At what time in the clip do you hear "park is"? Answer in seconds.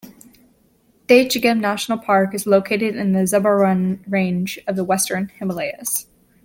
1.99-2.47